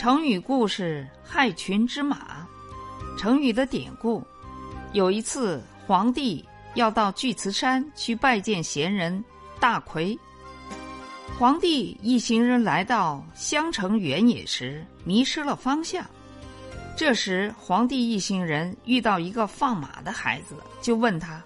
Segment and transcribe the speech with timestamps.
[0.00, 2.48] 成语故事“害群之马”，
[3.18, 4.26] 成语的典故。
[4.94, 6.42] 有一次，皇帝
[6.74, 9.22] 要到巨慈山去拜见贤人
[9.60, 10.18] 大魁。
[11.38, 16.02] 皇帝一行人来到襄城原野时，迷失了方向。
[16.96, 21.42] 这时，皇帝一行人遇到一个放马的孩子，就问他：“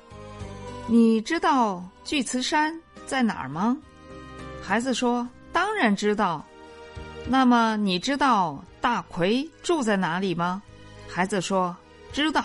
[0.86, 3.76] 你知道巨慈山在哪儿吗？”
[4.62, 6.46] 孩子说：“当然知道。”
[7.26, 10.62] 那么你知道大奎住在哪里吗？
[11.08, 11.74] 孩子说
[12.12, 12.44] ：“知道。”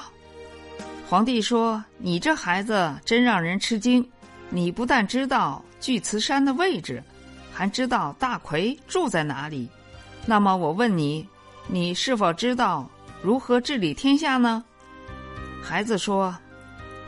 [1.07, 4.07] 皇帝说：“你这孩子真让人吃惊，
[4.49, 7.03] 你不但知道巨慈山的位置，
[7.51, 9.67] 还知道大奎住在哪里。
[10.25, 11.27] 那么我问你，
[11.67, 12.89] 你是否知道
[13.21, 14.63] 如何治理天下呢？”
[15.61, 16.33] 孩子说：“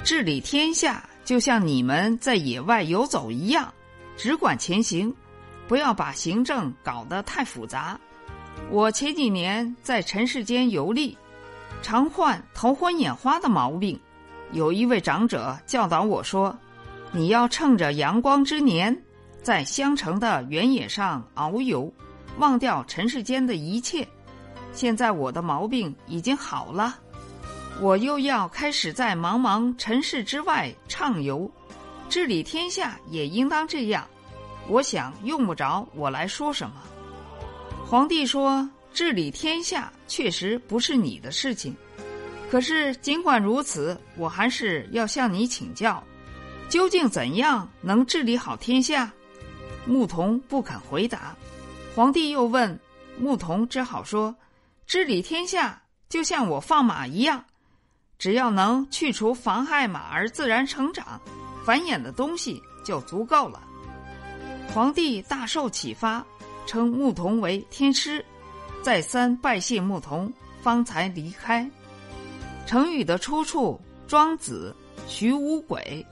[0.03, 3.73] 治理天下就像你们在野外游走一样，
[4.17, 5.13] 只管前行。”
[5.71, 7.97] 不要把行政搞得太复杂。
[8.69, 11.17] 我前几年在尘世间游历，
[11.81, 13.97] 常患头昏眼花的毛病。
[14.51, 16.53] 有一位长者教导我说
[17.13, 19.01] ：“你要趁着阳光之年，
[19.41, 21.89] 在襄城的原野上遨游，
[22.37, 24.05] 忘掉尘世间的一切。”
[24.75, 26.99] 现在我的毛病已经好了，
[27.79, 31.49] 我又要开始在茫茫尘世之外畅游，
[32.09, 34.05] 治理天下也应当这样。
[34.67, 36.75] 我想用不着我来说什么。
[37.85, 41.75] 皇帝说：“治理天下确实不是你的事情，
[42.49, 46.01] 可是尽管如此，我还是要向你请教，
[46.69, 49.11] 究竟怎样能治理好天下？”
[49.85, 51.35] 牧童不肯回答。
[51.95, 52.79] 皇帝又问，
[53.17, 54.33] 牧童只好说
[54.87, 57.43] ：“治理天下就像我放马一样，
[58.17, 61.19] 只要能去除妨害马儿自然成长、
[61.65, 63.61] 繁衍的东西就足够了。”
[64.73, 66.25] 皇帝大受启发，
[66.65, 68.25] 称牧童为天师，
[68.81, 70.31] 再三拜谢牧童，
[70.61, 71.69] 方才离开。
[72.65, 73.77] 成语的出处：
[74.07, 74.73] 庄子
[75.09, 76.05] 《徐无鬼》。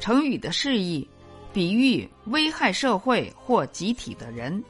[0.00, 1.08] 成语的释义：
[1.52, 4.60] 比喻危害社会或集体的人。